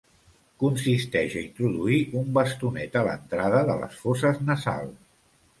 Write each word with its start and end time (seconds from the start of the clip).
Consisteix 0.61 1.35
a 1.35 1.43
introduir 1.49 1.99
un 2.21 2.33
bastonet 2.39 2.97
a 3.03 3.05
l'entrada 3.09 3.63
de 3.71 3.79
les 3.85 4.03
fosses 4.07 4.45
nasals. 4.49 4.99